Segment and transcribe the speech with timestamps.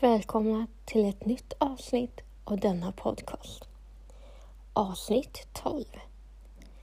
[0.00, 3.68] Varmt välkomna till ett nytt avsnitt av denna podcast.
[4.72, 5.84] Avsnitt 12.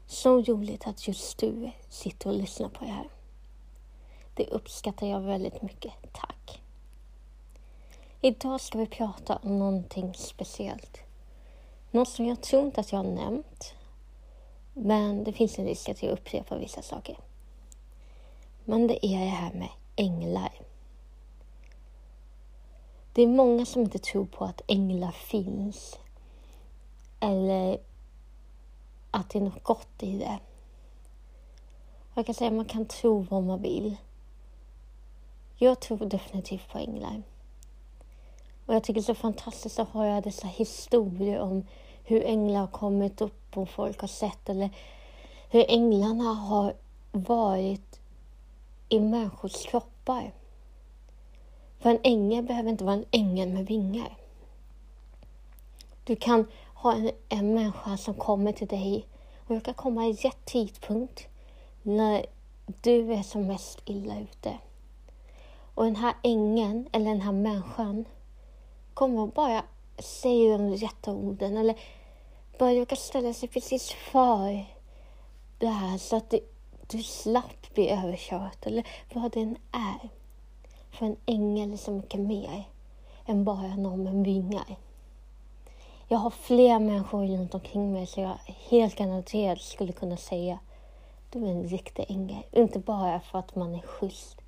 [0.08, 3.08] Så roligt att just du sitter och lyssnar på det här.
[4.34, 5.94] Det uppskattar jag väldigt mycket.
[6.12, 6.62] Tack!
[8.22, 10.98] Idag ska vi prata om någonting speciellt.
[11.92, 13.74] Något som jag tror inte att jag har nämnt.
[14.74, 17.18] Men det finns en risk att jag upprepar vissa saker.
[18.66, 20.52] Men det är det här med änglar.
[23.16, 26.00] Det är många som inte tror på att änglar finns.
[27.20, 27.78] Eller
[29.12, 30.40] att det är något gott i det.
[32.14, 33.96] Jag kan säga att man kan tro vad man vill.
[35.58, 37.24] Jag tror definitivt på änglar.
[38.66, 41.68] Och jag tycker det är så fantastiskt att höra dessa historier om
[42.04, 44.70] hur änglar har kommit upp och folk har sett eller
[45.50, 46.74] hur änglarna har
[47.12, 48.00] varit
[48.90, 50.34] i människors kroppar.
[51.86, 54.18] För en ängel behöver inte vara en ängel med vingar.
[56.04, 59.08] Du kan ha en, en människa som kommer till dig
[59.48, 61.28] och jag kan komma i rätt tidpunkt
[61.84, 62.26] när
[62.82, 64.58] du är som mest illa ute.
[65.76, 68.06] Och den här ängeln, eller den här människan,
[68.94, 69.64] kommer bara
[70.00, 71.76] säga de rätta orden eller
[72.60, 74.66] bara råka ställa sig precis för
[75.60, 76.40] det här så att du,
[76.88, 80.10] du slapp bli överkört eller vad det än är.
[80.96, 82.64] För en ängel är så mycket mer
[83.26, 84.76] än bara någon med vingar.
[86.08, 90.60] Jag har fler människor runt omkring mig så jag helt garanterat skulle kunna säga
[91.30, 92.44] du är en riktig ängel.
[92.52, 94.42] Inte bara för att man är schysst,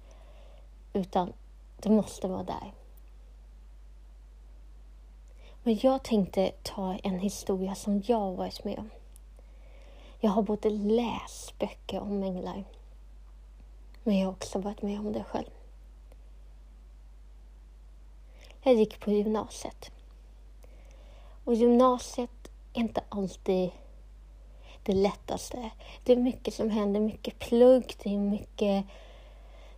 [0.93, 1.33] utan
[1.81, 2.73] du måste vara där.
[5.63, 8.89] Men jag tänkte ta en historia som jag har varit med om.
[10.19, 12.63] Jag har både läst böcker om änglar,
[14.03, 15.56] men jag har också varit med om det själv.
[18.67, 19.91] Jag gick på gymnasiet.
[21.43, 23.71] Och gymnasiet är inte alltid
[24.83, 25.71] det lättaste.
[26.03, 28.85] Det är mycket som händer, mycket plugg, det är mycket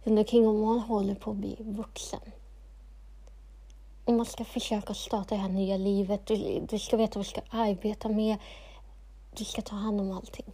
[0.03, 2.19] runt omkring och man håller på att bli vuxen.
[4.05, 6.25] Och man ska försöka starta det här nya livet.
[6.25, 8.37] Du, du ska veta vad du ska arbeta med.
[9.35, 10.53] Du ska ta hand om allting.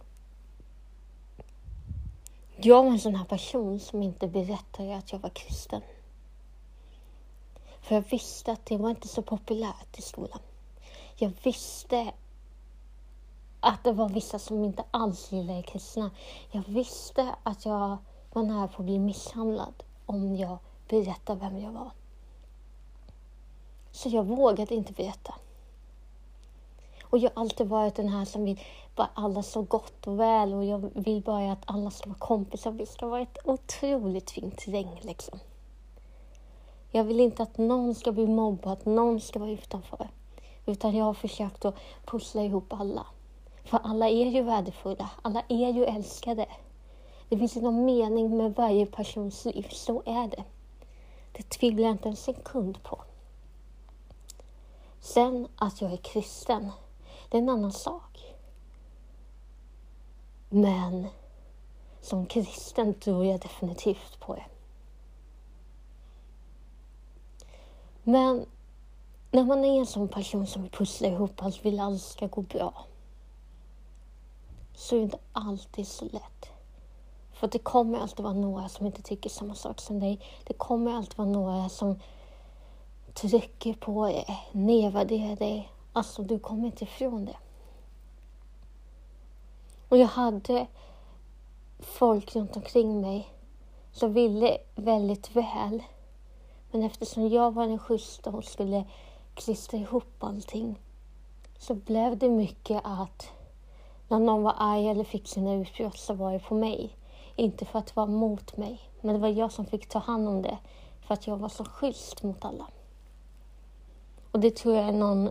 [2.56, 5.82] Jag var en sån här person som inte berättade att jag var kristen.
[7.86, 10.38] För jag visste att det var inte så populärt i skolan.
[11.16, 12.12] Jag visste
[13.60, 16.10] att det var vissa som inte alls gillade kristna.
[16.50, 17.96] Jag visste att jag
[18.32, 20.58] var nära på att bli misshandlad om jag
[20.88, 21.90] berättade vem jag var.
[23.92, 25.34] Så jag vågade inte berätta.
[27.04, 28.60] Och jag har alltid varit den här som vill
[28.96, 32.70] bara alla så gott och väl och jag vill bara att alla ska vara kompisar.
[32.70, 35.38] Vi ska vara ett otroligt fint gäng liksom.
[36.96, 40.08] Jag vill inte att någon ska bli mobbad, att någon ska vara utanför.
[40.66, 43.06] Utan jag har försökt att pussla ihop alla.
[43.64, 46.46] För alla är ju värdefulla, alla är ju älskade.
[47.28, 50.44] Det finns någon mening med varje persons liv, så är det.
[51.32, 53.02] Det tvivlar jag inte en sekund på.
[55.00, 56.70] Sen att jag är kristen,
[57.30, 58.34] det är en annan sak.
[60.48, 61.06] Men
[62.00, 64.44] som kristen tror jag definitivt på det.
[68.08, 68.46] Men
[69.30, 72.84] när man är en sån person som pusslar ihop allt, vill allt ska gå bra,
[74.74, 76.50] så är det inte alltid så lätt.
[77.32, 80.20] För det kommer alltid vara några som inte tycker samma sak som dig.
[80.44, 82.00] Det kommer alltid vara några som
[83.14, 85.72] trycker på dig, nedvärderar dig.
[85.92, 87.36] Alltså, du kommer inte ifrån det.
[89.88, 90.66] Och jag hade
[91.78, 93.32] folk runt omkring mig
[93.92, 95.82] som ville väldigt väl.
[96.76, 98.84] Men eftersom jag var den schyssta och skulle
[99.34, 100.78] klistra ihop allting
[101.58, 103.28] så blev det mycket att
[104.08, 106.96] när någon var arg eller fick sina utbrott så var det på mig.
[107.36, 110.42] Inte för att vara mot mig, men det var jag som fick ta hand om
[110.42, 110.58] det
[111.06, 112.66] för att jag var så schysst mot alla.
[114.30, 115.30] Och det tror jag är någon...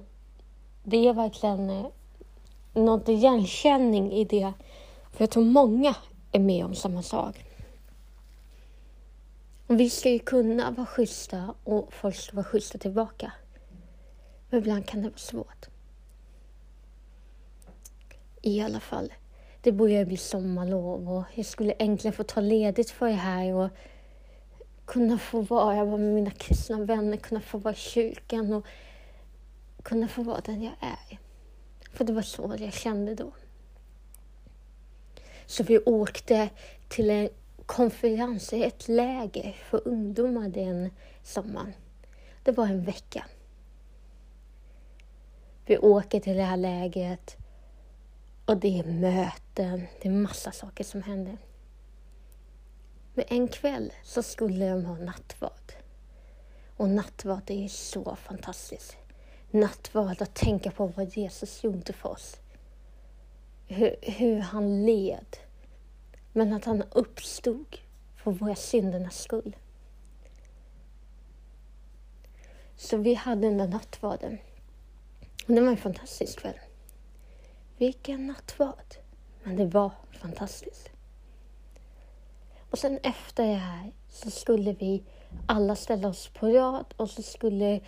[0.84, 1.92] Det är verkligen någon
[2.74, 4.54] något igenkänning i det.
[5.12, 5.96] För jag tror många
[6.32, 7.46] är med om samma sak.
[9.68, 13.32] Vi ska ju kunna vara schyssta och folk ska vara schyssta tillbaka.
[14.50, 15.66] Men ibland kan det vara svårt.
[18.42, 19.14] I alla fall,
[19.62, 23.70] det börjar bli sommarlov och jag skulle äntligen få ta ledigt för det här och
[24.86, 28.66] kunna få vara med mina kristna vänner, kunna få vara i kyrkan och
[29.84, 31.20] kunna få vara den jag är.
[31.92, 33.32] För det var så jag kände då.
[35.46, 36.50] Så vi åkte
[36.88, 37.30] till en
[37.66, 40.90] konferens, ett läger för ungdomar den
[41.24, 41.74] sommaren.
[42.44, 43.26] Det var en vecka.
[45.66, 47.38] Vi åker till det här lägret
[48.46, 51.38] och det är möten, det är massa saker som händer.
[53.14, 55.72] Men en kväll så skulle de ha nattvard.
[56.78, 58.98] Och nattvard, det är så fantastiskt.
[59.52, 62.38] Nattvard, att tänka på vad Jesus gjorde för oss.
[63.68, 65.38] Hur, hur han led.
[66.38, 67.78] Men att han uppstod
[68.16, 69.56] för våra syndernas skull.
[72.76, 74.38] Så vi hade den där nattvarden.
[75.48, 76.60] Och det var en fantastisk kväll.
[77.78, 78.96] Vilken nattvard!
[79.44, 80.90] Men det var fantastiskt.
[82.70, 85.04] Och sen efter det här så skulle vi
[85.46, 87.80] alla ställa oss på rad och så skulle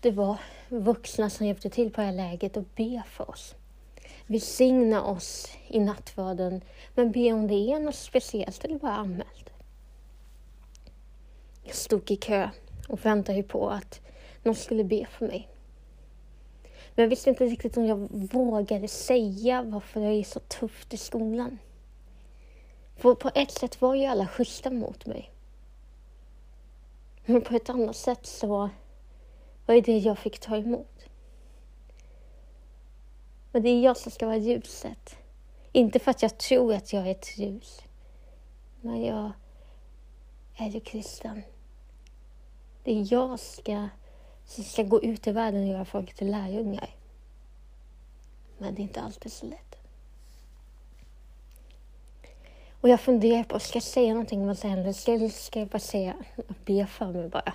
[0.00, 0.38] det vara
[0.68, 3.54] vuxna som hjälpte till på det här läget och be för oss.
[4.26, 6.60] Välsigna oss i nattvarden,
[6.94, 9.50] men be om det är något speciellt eller bara anmält.
[11.62, 12.50] Jag stod i kö
[12.88, 14.00] och väntade på att
[14.42, 15.48] någon skulle be för mig.
[16.94, 20.96] Men jag visste inte riktigt om jag vågade säga varför det är så tufft i
[20.96, 21.58] skolan.
[22.96, 25.30] För på ett sätt var ju alla schyssta mot mig.
[27.26, 28.70] Men på ett annat sätt så
[29.66, 30.93] var det det jag fick ta emot.
[33.54, 35.16] Men det är jag som ska vara ljuset.
[35.72, 37.80] Inte för att jag tror att jag är ett ljus.
[38.80, 39.32] Men jag
[40.56, 41.42] är ju kristen.
[42.84, 43.88] Det är jag ska,
[44.44, 46.90] som ska gå ut i världen och göra folk till lärjungar.
[48.58, 49.76] Men det är inte alltid så lätt.
[52.80, 54.92] Och jag funderar på, ska jag säga någonting om vad som händer?
[54.92, 56.14] Ska, ska jag bara säga,
[56.64, 57.52] be för mig bara?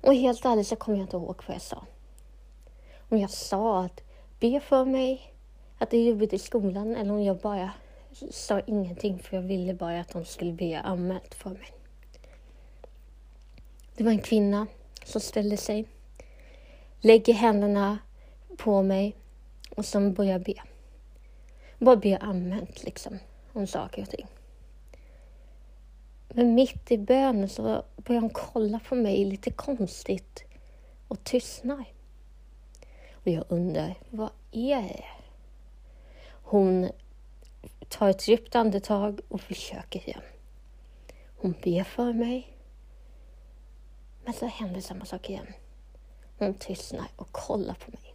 [0.00, 1.86] Och helt ärligt så kommer jag inte ihåg vad jag sa.
[3.12, 4.00] Om jag sa att
[4.40, 5.34] be för mig,
[5.78, 7.70] att det är jobbigt i skolan, eller om jag bara
[8.30, 11.72] sa ingenting för jag ville bara att de skulle be anmält för mig.
[13.96, 14.66] Det var en kvinna
[15.04, 15.84] som ställde sig,
[17.00, 17.98] lägger händerna
[18.56, 19.16] på mig
[19.76, 20.54] och sen börjar be.
[21.78, 23.18] Bara be anmält liksom
[23.52, 24.26] om saker och ting.
[26.28, 30.44] Men mitt i bönen så börjar hon kolla på mig lite konstigt
[31.08, 31.84] och tystnar.
[33.22, 35.04] Och jag undrar, vad är det?
[36.42, 36.90] Hon
[37.88, 40.22] tar ett djupt andetag och försöker igen.
[41.36, 42.58] Hon ber för mig.
[44.24, 45.46] Men så händer samma sak igen.
[46.38, 48.14] Hon tystnar och kollar på mig.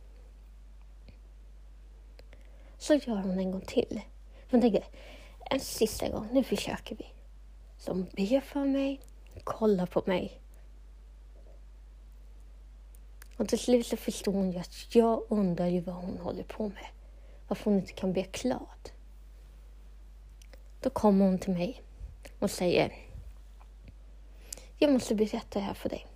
[2.77, 4.01] Så gör hon en gång till.
[4.51, 4.83] Hon tänker,
[5.50, 7.06] en sista gång, nu försöker vi.
[7.77, 9.01] Så hon ber för mig,
[9.44, 10.42] kollar på mig.
[13.38, 16.68] Och till slut så förstår hon ju att jag undrar ju vad hon håller på
[16.68, 16.88] med.
[17.48, 18.92] Varför hon inte kan be klart.
[20.81, 21.81] Då kommer hon till mig
[22.39, 22.94] och säger
[24.78, 26.07] Jag måste berätta det här för dig.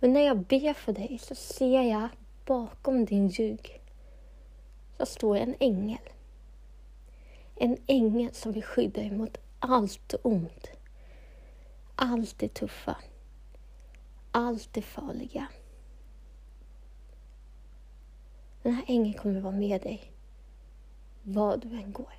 [0.00, 2.08] Men när jag ber för dig så ser jag
[2.44, 3.80] bakom din ljug
[4.98, 5.98] så står en ängel.
[7.56, 10.70] En ängel som vill skydda dig mot allt ont.
[11.96, 12.96] Allt det tuffa.
[14.36, 15.46] Allt det farliga.
[18.62, 20.12] Den här ängeln kommer vara med dig
[21.22, 22.12] var du än går.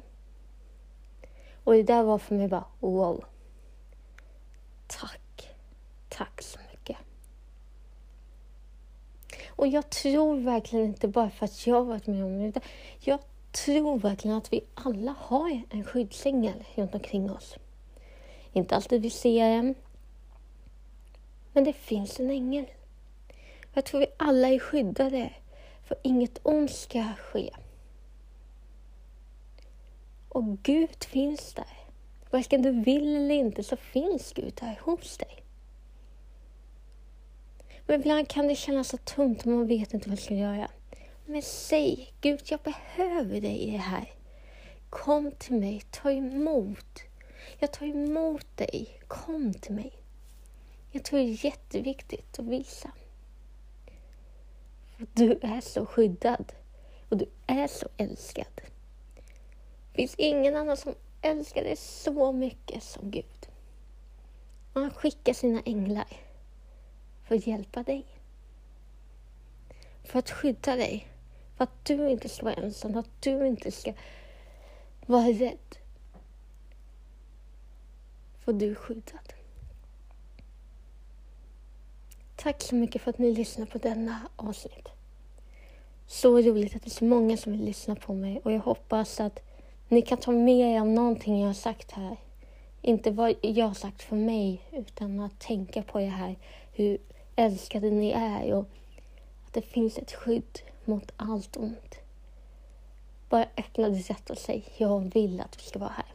[1.63, 3.25] Och det där var för mig bara wow.
[4.87, 5.55] Tack.
[6.09, 6.97] Tack så mycket.
[9.47, 12.61] Och jag tror verkligen inte bara för att jag har varit med om det.
[12.99, 13.19] Jag
[13.51, 17.55] tror verkligen att vi alla har en skyddsängel runt omkring oss.
[18.53, 19.75] Inte alltid vi ser den,
[21.55, 22.65] men det finns en ängel.
[23.73, 25.33] Jag tror vi alla är skyddade,
[25.83, 27.49] för inget ont ska ske.
[30.29, 31.77] Och Gud finns där.
[32.31, 35.43] Varken du vill eller inte så finns Gud där hos dig.
[37.87, 40.69] Men ibland kan det kännas så tungt och man vet inte vad man ska göra.
[41.25, 44.11] Men säg, Gud jag behöver dig i det här.
[44.89, 46.99] Kom till mig, ta emot.
[47.59, 50.04] Jag tar emot dig, kom till mig.
[50.95, 52.91] Jag tror det är jätteviktigt att visa.
[54.97, 56.53] Du är så skyddad
[57.09, 58.61] och du är så älskad.
[59.91, 63.47] Det finns ingen annan som älskar dig så mycket som Gud.
[64.73, 66.07] han skickar sina änglar
[67.23, 68.05] för att hjälpa dig.
[70.03, 71.07] För att skydda dig.
[71.55, 73.93] För att du inte ska vara ensam, för att du inte ska
[75.05, 75.77] vara rädd.
[78.39, 79.33] För du är skyddad.
[82.45, 84.87] Tack så mycket för att ni lyssnar på denna avsnitt.
[86.07, 89.19] Så roligt att det är så många som vill lyssna på mig och jag hoppas
[89.19, 89.39] att
[89.87, 92.17] ni kan ta med er av någonting jag har sagt här
[92.81, 96.35] Inte vad jag har sagt för mig, utan att tänka på det här,
[96.73, 96.97] hur
[97.35, 98.65] älskade ni är och
[99.47, 101.95] att det finns ett skydd mot allt ont.
[103.29, 106.13] Bara öppna ditt hjärta och säg, jag vill att du ska vara här.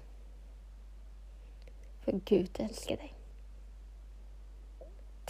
[2.05, 3.20] För Gud älskar dig.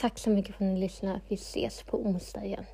[0.01, 1.21] Tack så mycket för att ni lyssnade.
[1.29, 2.65] Vi ses på onsdag igen.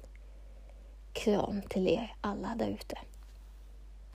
[1.12, 2.98] Kram till er alla där ute.